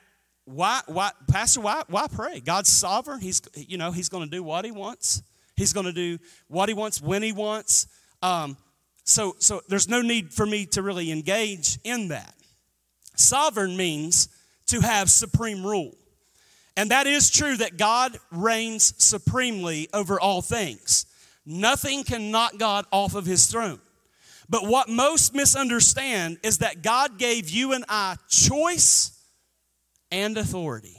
[0.45, 2.41] why, why, Pastor, why, why pray?
[2.41, 3.21] God's sovereign.
[3.21, 5.23] He's, you know, he's going to do what he wants.
[5.57, 7.87] He's going to do what he wants when he wants.
[8.23, 8.57] Um,
[9.05, 12.35] so, so there's no need for me to really engage in that.
[13.17, 14.29] Sovereign means
[14.71, 15.97] to have supreme rule.
[16.77, 21.07] And that is true that God reigns supremely over all things.
[21.45, 23.81] Nothing can knock God off of his throne.
[24.49, 29.13] But what most misunderstand is that God gave you and I choice
[30.11, 30.97] and authority.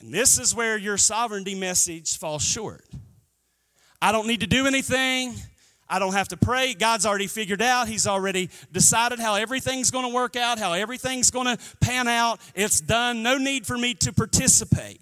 [0.00, 2.84] And this is where your sovereignty message falls short.
[4.02, 5.34] I don't need to do anything.
[5.88, 6.74] I don't have to pray.
[6.74, 7.88] God's already figured out.
[7.88, 12.40] He's already decided how everything's going to work out, how everything's going to pan out.
[12.54, 13.22] It's done.
[13.22, 15.00] No need for me to participate.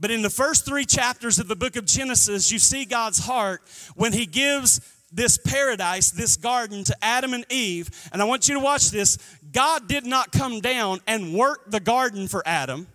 [0.00, 3.62] But in the first three chapters of the book of Genesis, you see God's heart
[3.94, 4.80] when He gives
[5.12, 7.88] this paradise, this garden to Adam and Eve.
[8.12, 9.18] And I want you to watch this.
[9.52, 12.88] God did not come down and work the garden for Adam.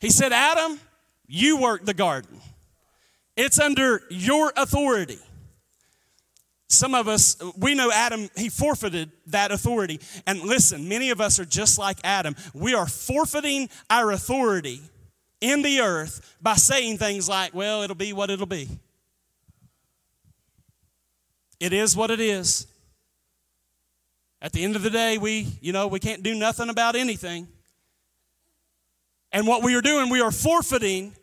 [0.00, 0.78] He said, Adam,
[1.26, 2.40] you work the garden.
[3.36, 5.18] It's under your authority.
[6.68, 10.00] Some of us, we know Adam, he forfeited that authority.
[10.26, 12.34] And listen, many of us are just like Adam.
[12.54, 14.80] We are forfeiting our authority
[15.42, 18.68] in the earth by saying things like, well, it'll be what it'll be.
[21.60, 22.66] It is what it is.
[24.40, 27.48] At the end of the day, we, you know, we can't do nothing about anything.
[29.30, 31.14] And what we are doing, we are forfeiting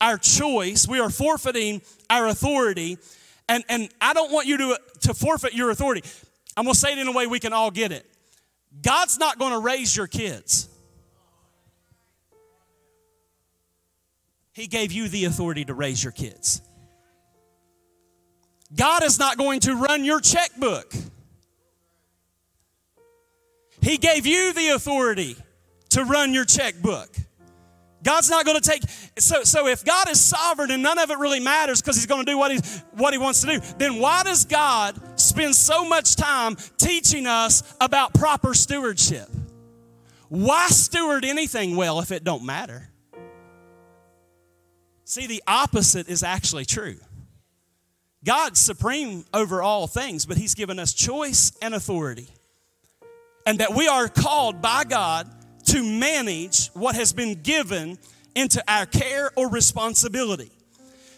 [0.00, 2.98] our choice, we are forfeiting our authority.
[3.48, 6.02] And, and I don't want you to, to forfeit your authority.
[6.56, 8.06] I'm going to say it in a way we can all get it.
[8.82, 10.68] God's not going to raise your kids.
[14.52, 16.62] He gave you the authority to raise your kids.
[18.76, 20.92] God is not going to run your checkbook.
[23.80, 25.36] He gave you the authority
[25.90, 27.08] to run your checkbook.
[28.02, 28.82] God's not going to take
[29.18, 32.24] so so if God is sovereign and none of it really matters because he's going
[32.24, 32.58] to do what he
[32.92, 37.62] what he wants to do, then why does God spend so much time teaching us
[37.80, 39.28] about proper stewardship?
[40.28, 42.88] Why steward anything well if it don't matter?
[45.04, 46.96] See, the opposite is actually true.
[48.24, 52.28] God's supreme over all things, but he's given us choice and authority.
[53.44, 55.28] And that we are called by God
[55.70, 57.98] to manage what has been given
[58.34, 60.50] into our care or responsibility.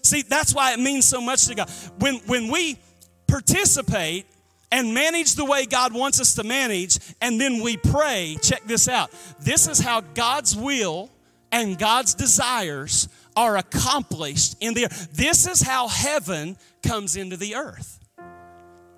[0.03, 1.70] See, that's why it means so much to God.
[1.98, 2.78] When, when we
[3.26, 4.26] participate
[4.70, 8.88] and manage the way God wants us to manage, and then we pray, check this
[8.88, 9.11] out.
[9.40, 11.11] This is how God's will
[11.50, 15.09] and God's desires are accomplished in the earth.
[15.12, 18.00] This is how heaven comes into the earth.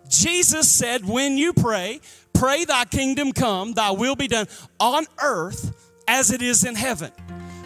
[0.08, 2.00] Jesus said, when you pray,
[2.34, 4.46] pray thy kingdom come, thy will be done
[4.78, 7.10] on earth as it is in heaven.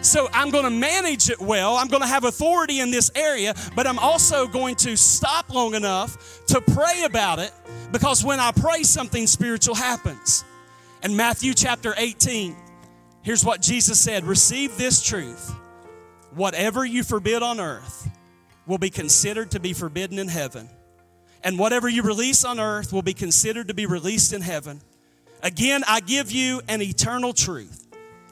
[0.01, 1.75] So I'm going to manage it well.
[1.75, 5.75] I'm going to have authority in this area, but I'm also going to stop long
[5.75, 7.51] enough to pray about it
[7.91, 10.45] because when I pray, something spiritual happens.
[11.03, 12.55] In Matthew chapter 18,
[13.23, 15.53] here's what Jesus said Receive this truth.
[16.33, 18.09] Whatever you forbid on earth
[18.67, 20.69] will be considered to be forbidden in heaven,
[21.43, 24.81] and whatever you release on earth will be considered to be released in heaven.
[25.41, 27.89] Again, I give you an eternal truth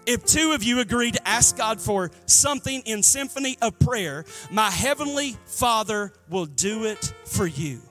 [0.08, 4.72] if two of you agree to ask God for something in symphony of prayer, my
[4.72, 7.82] heavenly Father will do it for you.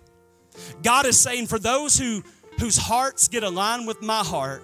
[0.83, 2.25] God is saying, for those who
[2.59, 4.63] whose hearts get aligned with my heart,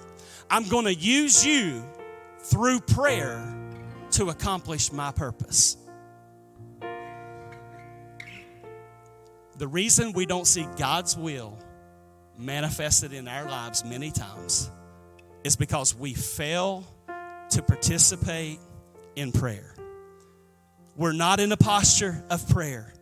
[0.50, 1.84] I'm going to use you
[2.38, 3.54] through prayer
[4.12, 5.76] to accomplish my purpose.
[9.62, 11.56] The reason we don't see God's will
[12.36, 14.68] manifested in our lives many times
[15.44, 16.84] is because we fail
[17.50, 18.58] to participate
[19.14, 19.76] in prayer.
[20.96, 22.92] We're not in a posture of prayer.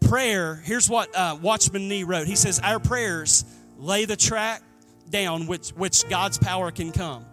[0.00, 2.26] Prayer, here's what uh, Watchman Nee wrote.
[2.26, 3.44] He says, Our prayers
[3.78, 4.60] lay the track
[5.08, 7.24] down which, which God's power can come.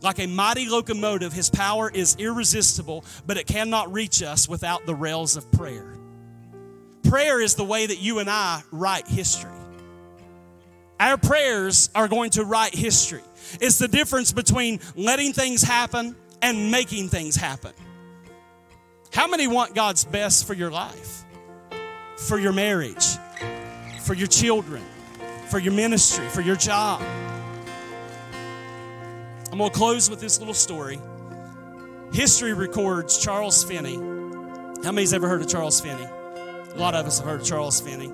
[0.00, 4.94] Like a mighty locomotive, his power is irresistible, but it cannot reach us without the
[4.94, 5.98] rails of prayer.
[7.14, 9.52] Prayer is the way that you and I write history.
[10.98, 13.22] Our prayers are going to write history.
[13.60, 17.70] It's the difference between letting things happen and making things happen.
[19.12, 21.24] How many want God's best for your life?
[22.16, 23.06] For your marriage,
[24.00, 24.82] for your children,
[25.50, 27.00] for your ministry, for your job?
[29.52, 30.98] I'm going to close with this little story.
[32.12, 33.94] History records Charles Finney.
[34.82, 36.08] How many's ever heard of Charles Finney?
[36.74, 38.12] A lot of us have heard Charles Finney.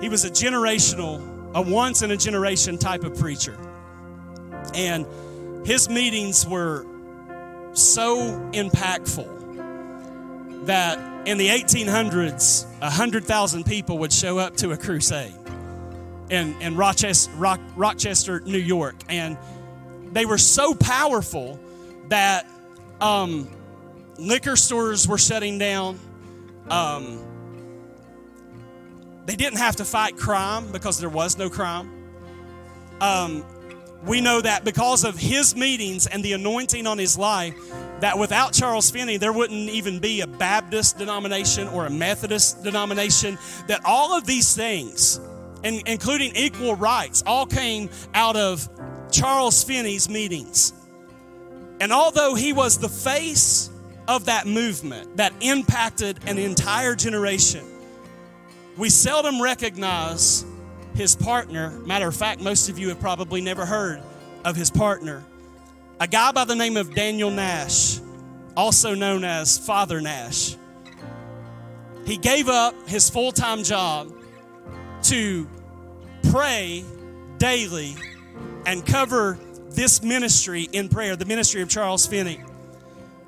[0.00, 3.56] He was a generational, a once in a generation type of preacher.
[4.74, 5.06] And
[5.66, 6.86] his meetings were
[7.72, 8.16] so
[8.52, 15.34] impactful that in the 1800s, 100,000 people would show up to a crusade
[16.30, 18.94] in, in Rochester, Rock, Rochester, New York.
[19.08, 19.36] And
[20.12, 21.58] they were so powerful
[22.08, 22.46] that
[23.00, 23.48] um,
[24.18, 25.98] liquor stores were shutting down.
[26.70, 27.24] Um,
[29.26, 31.90] they didn't have to fight crime because there was no crime.
[33.00, 33.44] Um,
[34.04, 37.54] we know that because of his meetings and the anointing on his life,
[38.00, 43.38] that without Charles Finney, there wouldn't even be a Baptist denomination or a Methodist denomination.
[43.66, 45.20] That all of these things,
[45.64, 48.68] and including equal rights, all came out of
[49.10, 50.72] Charles Finney's meetings.
[51.80, 53.70] And although he was the face
[54.08, 57.64] of that movement that impacted an entire generation,
[58.76, 60.44] we seldom recognize
[60.94, 61.70] his partner.
[61.80, 64.02] Matter of fact, most of you have probably never heard
[64.44, 65.22] of his partner.
[66.00, 68.00] A guy by the name of Daniel Nash,
[68.56, 70.56] also known as Father Nash.
[72.06, 74.10] He gave up his full time job
[75.04, 75.46] to
[76.30, 76.84] pray
[77.36, 77.94] daily
[78.64, 79.38] and cover
[79.70, 82.40] this ministry in prayer, the ministry of Charles Finney.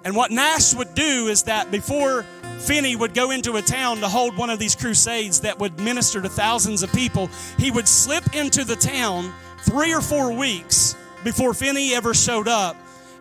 [0.04, 2.24] And what Nash would do is that before
[2.60, 6.20] Finney would go into a town to hold one of these crusades that would minister
[6.22, 7.28] to thousands of people,
[7.58, 9.32] he would slip into the town
[9.62, 10.94] three or four weeks
[11.24, 12.76] before Finney ever showed up.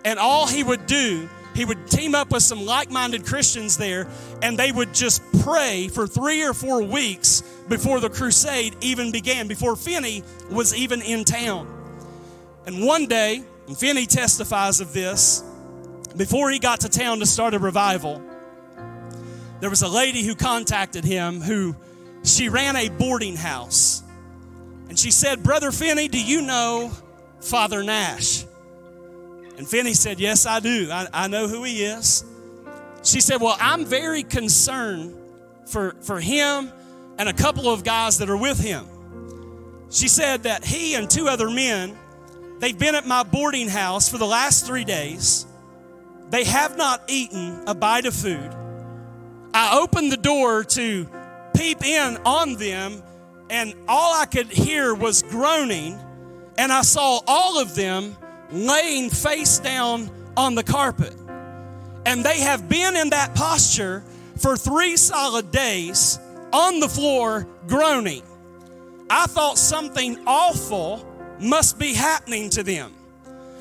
[0.05, 4.07] And all he would do, he would team up with some like minded Christians there,
[4.41, 9.47] and they would just pray for three or four weeks before the crusade even began,
[9.47, 11.67] before Finney was even in town.
[12.65, 15.43] And one day, and Finney testifies of this,
[16.17, 18.21] before he got to town to start a revival,
[19.59, 21.75] there was a lady who contacted him who
[22.23, 24.03] she ran a boarding house.
[24.87, 26.91] And she said, Brother Finney, do you know
[27.41, 28.45] Father Nash?
[29.57, 30.89] And Finney said, Yes, I do.
[30.91, 32.23] I, I know who he is.
[33.03, 35.15] She said, Well, I'm very concerned
[35.67, 36.71] for, for him
[37.17, 38.87] and a couple of guys that are with him.
[39.91, 41.97] She said that he and two other men,
[42.59, 45.45] they've been at my boarding house for the last three days.
[46.29, 48.55] They have not eaten a bite of food.
[49.53, 51.09] I opened the door to
[51.55, 53.01] peep in on them,
[53.49, 55.99] and all I could hear was groaning,
[56.57, 58.15] and I saw all of them
[58.51, 61.15] laying face down on the carpet.
[62.05, 64.03] And they have been in that posture
[64.37, 66.19] for three solid days
[66.53, 68.23] on the floor groaning.
[69.09, 71.05] I thought something awful
[71.39, 72.93] must be happening to them.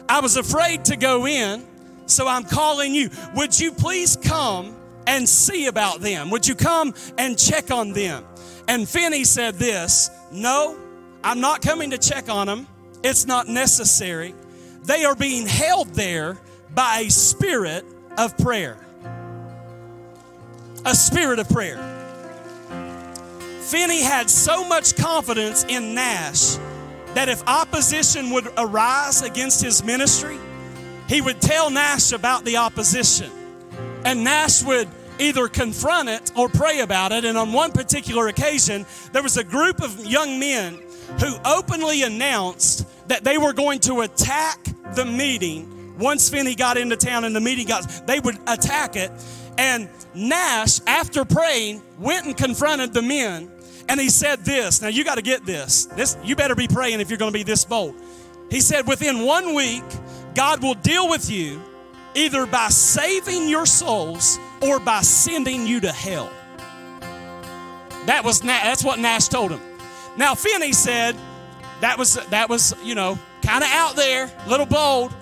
[0.08, 1.66] I was afraid to go in,
[2.08, 3.10] so I'm calling you.
[3.34, 4.74] Would you please come
[5.06, 6.30] and see about them?
[6.30, 8.24] Would you come and check on them?
[8.66, 10.76] And Finney said this No,
[11.24, 12.66] I'm not coming to check on them.
[13.02, 14.34] It's not necessary.
[14.82, 16.38] They are being held there
[16.74, 17.84] by a spirit
[18.16, 18.76] of prayer.
[20.84, 21.76] A spirit of prayer.
[23.62, 26.56] Finney had so much confidence in Nash
[27.14, 30.38] that if opposition would arise against his ministry,
[31.08, 33.30] he would tell Nash about the opposition.
[34.04, 34.88] And Nash would
[35.18, 37.24] either confront it or pray about it.
[37.24, 40.78] And on one particular occasion, there was a group of young men
[41.20, 44.62] who openly announced that they were going to attack
[44.94, 49.10] the meeting once Finney got into town and the meeting got, they would attack it.
[49.58, 53.50] And Nash, after praying, went and confronted the men
[53.88, 54.80] and he said this.
[54.80, 55.86] Now you got to get this.
[55.86, 57.94] This you better be praying if you're going to be this bold.
[58.50, 59.82] He said within 1 week
[60.38, 61.60] God will deal with you
[62.14, 66.30] either by saving your souls or by sending you to hell.
[68.06, 69.60] That was that's what Nash told him.
[70.16, 71.16] Now Finney said
[71.80, 75.12] that was that was, you know, kind of out there, little bold.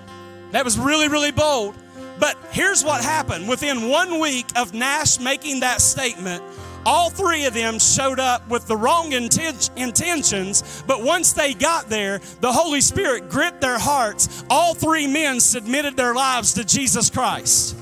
[0.51, 1.73] That was really really bold.
[2.19, 3.49] But here's what happened.
[3.49, 6.43] Within 1 week of Nash making that statement,
[6.87, 11.89] all three of them showed up with the wrong inten- intentions, but once they got
[11.89, 14.45] there, the Holy Spirit gripped their hearts.
[14.49, 17.75] All three men submitted their lives to Jesus Christ.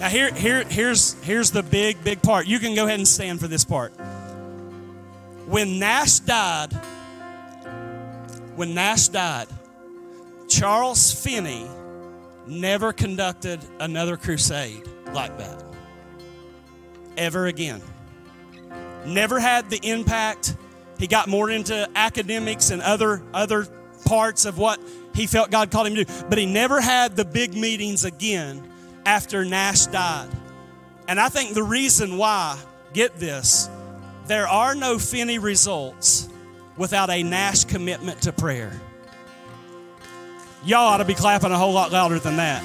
[0.00, 2.46] Now here, here, here's, here's the big, big part.
[2.46, 3.92] You can go ahead and stand for this part.
[5.44, 6.72] When Nash died,
[8.56, 9.48] when Nash died,
[10.48, 11.68] Charles Finney
[12.48, 15.64] never conducted another crusade like that.
[17.16, 17.82] Ever again.
[19.06, 20.56] Never had the impact.
[20.98, 23.66] He got more into academics and other other
[24.04, 24.80] parts of what
[25.14, 26.12] he felt God called him to do.
[26.28, 28.62] But he never had the big meetings again
[29.04, 30.28] after Nash died.
[31.08, 32.58] And I think the reason why,
[32.92, 33.68] get this,
[34.26, 36.28] there are no Finney results
[36.76, 38.78] without a Nash commitment to prayer.
[40.64, 42.62] Y'all ought to be clapping a whole lot louder than that.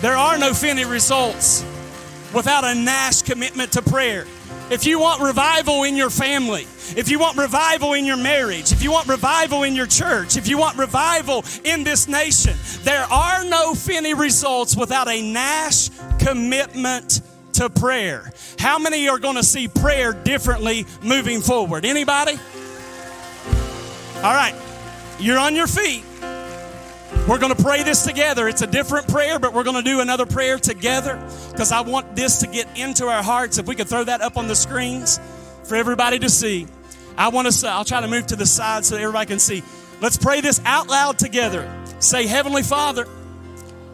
[0.00, 1.64] There are no Finney results
[2.34, 4.26] without a Nash commitment to prayer.
[4.70, 6.62] If you want revival in your family,
[6.96, 10.48] if you want revival in your marriage, if you want revival in your church, if
[10.48, 17.20] you want revival in this nation, there are no Finney results without a Nash commitment
[17.54, 18.32] to prayer.
[18.58, 21.84] How many are going to see prayer differently moving forward?
[21.84, 22.38] Anybody?
[24.16, 24.54] All right,
[25.18, 26.04] you're on your feet.
[27.28, 28.48] We're going to pray this together.
[28.48, 32.16] It's a different prayer, but we're going to do another prayer together because I want
[32.16, 33.58] this to get into our hearts.
[33.58, 35.20] If we could throw that up on the screens
[35.64, 36.66] for everybody to see.
[37.16, 39.62] I want to I'll try to move to the side so everybody can see.
[40.00, 41.70] Let's pray this out loud together.
[41.98, 43.06] Say, Heavenly Father,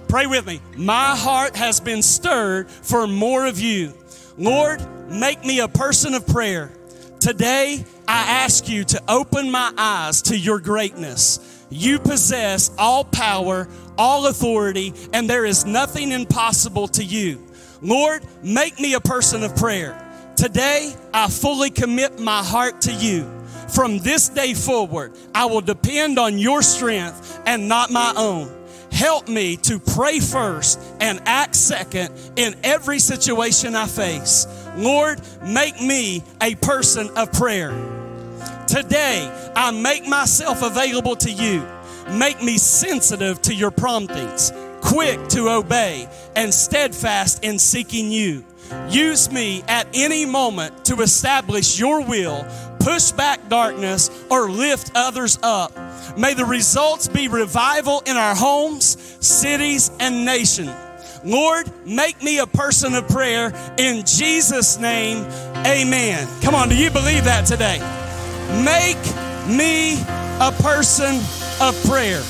[0.08, 0.60] pray with me.
[0.76, 3.92] My heart has been stirred for more of you.
[4.38, 6.70] Lord, make me a person of prayer.
[7.18, 11.55] Today, I ask you to open my eyes to your greatness.
[11.68, 17.44] You possess all power, all authority, and there is nothing impossible to you.
[17.82, 20.02] Lord, make me a person of prayer.
[20.36, 23.30] Today, I fully commit my heart to you.
[23.74, 28.52] From this day forward, I will depend on your strength and not my own.
[28.92, 34.46] Help me to pray first and act second in every situation I face.
[34.76, 37.72] Lord, make me a person of prayer.
[38.66, 41.64] Today, I make myself available to you.
[42.10, 48.44] Make me sensitive to your promptings, quick to obey, and steadfast in seeking you.
[48.88, 52.44] Use me at any moment to establish your will,
[52.80, 55.72] push back darkness, or lift others up.
[56.18, 60.70] May the results be revival in our homes, cities, and nation.
[61.24, 65.24] Lord, make me a person of prayer in Jesus' name.
[65.64, 66.28] Amen.
[66.42, 67.80] Come on, do you believe that today?
[68.64, 68.98] Make
[69.46, 70.00] me
[70.40, 71.16] a person
[71.60, 72.22] of prayer.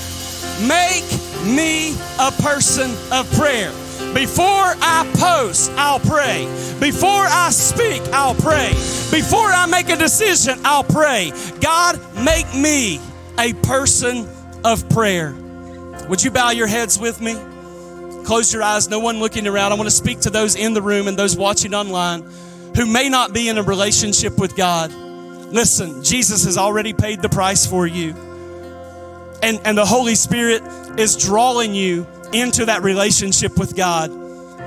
[0.66, 1.04] Make
[1.44, 3.72] me a person of prayer.
[4.14, 6.46] Before I post, I'll pray.
[6.80, 8.70] Before I speak, I'll pray.
[9.10, 11.32] Before I make a decision, I'll pray.
[11.60, 13.00] God, make me
[13.38, 14.28] a person
[14.64, 15.34] of prayer.
[16.08, 17.34] Would you bow your heads with me?
[18.24, 19.72] Close your eyes, no one looking around.
[19.72, 22.22] I want to speak to those in the room and those watching online
[22.74, 24.90] who may not be in a relationship with God.
[25.50, 28.14] Listen, Jesus has already paid the price for you.
[29.42, 30.62] And, and the Holy Spirit
[30.98, 34.10] is drawing you into that relationship with God.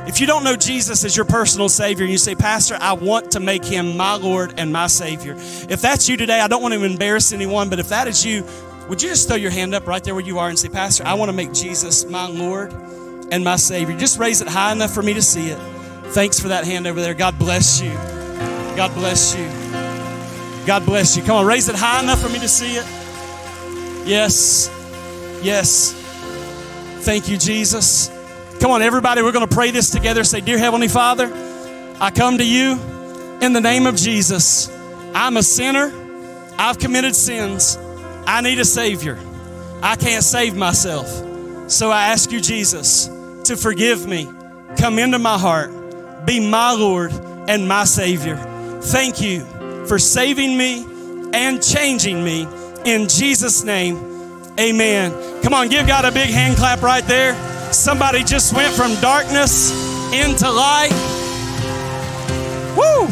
[0.08, 3.40] If you don't know Jesus as your personal Savior, you say, Pastor, I want to
[3.40, 5.34] make Him my Lord and my Savior.
[5.38, 8.46] If that's you today, I don't want to embarrass anyone, but if that is you,
[8.88, 11.06] would you just throw your hand up right there where you are and say, Pastor,
[11.06, 12.74] I want to make Jesus my Lord
[13.32, 13.96] and my Savior?
[13.98, 15.60] Just raise it high enough for me to see it.
[16.08, 17.14] Thanks for that hand over there.
[17.14, 17.94] God bless you.
[18.76, 19.69] God bless you.
[20.70, 21.24] God bless you.
[21.24, 22.86] Come on, raise it high enough for me to see it.
[24.08, 24.70] Yes.
[25.42, 25.94] Yes.
[27.00, 28.12] Thank you, Jesus.
[28.60, 30.24] Come on, everybody, we're going to pray this together.
[30.24, 31.34] Say, Dear Heavenly Father,
[32.00, 32.74] I come to you
[33.42, 34.70] in the name of Jesus.
[35.16, 35.92] I'm a sinner.
[36.60, 37.76] I've committed sins.
[38.28, 39.18] I need a Savior.
[39.82, 41.08] I can't save myself.
[41.72, 43.08] So I ask you, Jesus,
[43.46, 44.30] to forgive me.
[44.78, 46.28] Come into my heart.
[46.28, 47.12] Be my Lord
[47.48, 48.38] and my Savior.
[48.84, 49.48] Thank you
[49.90, 50.86] for saving me
[51.34, 52.48] and changing me.
[52.86, 53.98] In Jesus' name,
[54.60, 55.42] amen.
[55.42, 57.34] Come on, give God a big hand clap right there.
[57.74, 59.72] Somebody just went from darkness
[60.14, 60.92] into light.
[62.78, 63.08] Woo!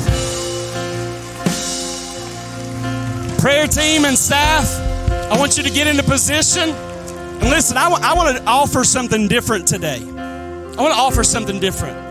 [3.39, 4.69] Prayer team and staff,
[5.31, 6.69] I want you to get into position.
[6.69, 9.99] And listen, I, w- I want to offer something different today.
[9.99, 12.05] I want to offer something different.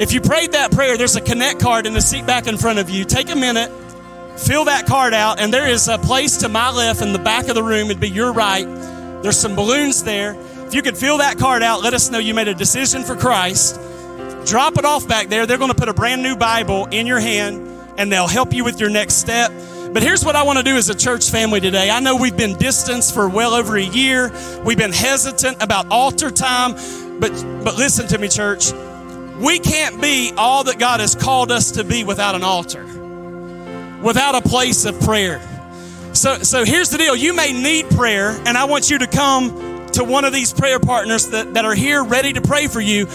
[0.00, 2.80] If you prayed that prayer, there's a connect card in the seat back in front
[2.80, 3.04] of you.
[3.04, 3.70] Take a minute,
[4.36, 7.48] fill that card out, and there is a place to my left in the back
[7.48, 7.86] of the room.
[7.86, 8.64] It'd be your right.
[9.22, 10.36] There's some balloons there.
[10.66, 13.16] If you could fill that card out, let us know you made a decision for
[13.16, 13.80] Christ.
[14.46, 15.46] Drop it off back there.
[15.46, 18.64] They're going to put a brand new Bible in your hand and they'll help you
[18.64, 19.50] with your next step.
[19.92, 21.90] But here's what I want to do as a church family today.
[21.90, 24.32] I know we've been distanced for well over a year.
[24.64, 26.74] We've been hesitant about altar time,
[27.20, 27.30] but
[27.64, 28.72] but listen to me church.
[29.38, 32.84] We can't be all that God has called us to be without an altar.
[34.04, 35.40] Without a place of prayer.
[36.12, 37.16] So so here's the deal.
[37.16, 40.78] You may need prayer and I want you to come to one of these prayer
[40.78, 43.06] partners that, that are here ready to pray for you.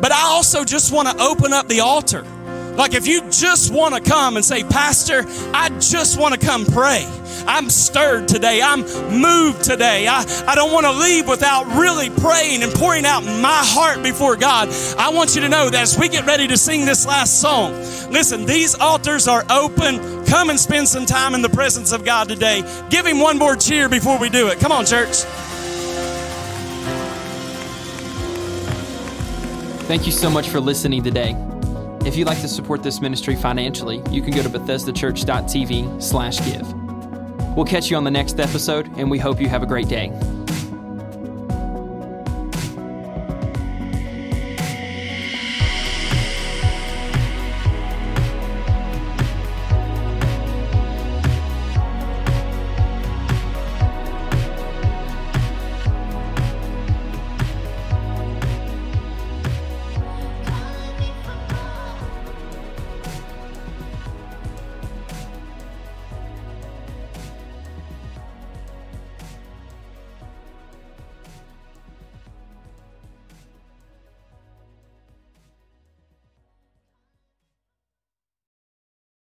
[0.00, 2.24] But I also just want to open up the altar.
[2.78, 6.64] Like if you just want to come and say, Pastor, I just want to come
[6.64, 7.04] pray.
[7.44, 8.62] I'm stirred today.
[8.62, 8.82] I'm
[9.20, 10.06] moved today.
[10.06, 14.36] I, I don't want to leave without really praying and pouring out my heart before
[14.36, 14.68] God.
[14.96, 17.72] I want you to know that as we get ready to sing this last song,
[18.12, 20.24] listen, these altars are open.
[20.26, 22.62] Come and spend some time in the presence of God today.
[22.90, 24.60] Give Him one more cheer before we do it.
[24.60, 25.24] Come on, church.
[29.88, 31.34] Thank you so much for listening today.
[32.04, 36.72] If you'd like to support this ministry financially, you can go to bethesdachurch.tv slash give.
[37.56, 40.12] We'll catch you on the next episode, and we hope you have a great day.